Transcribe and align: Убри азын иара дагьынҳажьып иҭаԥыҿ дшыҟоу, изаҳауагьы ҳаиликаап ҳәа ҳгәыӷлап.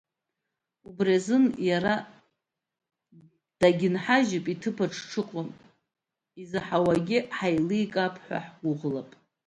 Убри 0.87 1.13
азын 1.17 1.45
иара 1.69 1.95
дагьынҳажьып 3.59 4.45
иҭаԥыҿ 4.53 4.93
дшыҟоу, 4.99 5.47
изаҳауагьы 6.41 7.19
ҳаиликаап 7.37 8.15
ҳәа 8.23 8.37
ҳгәыӷлап. 8.45 9.09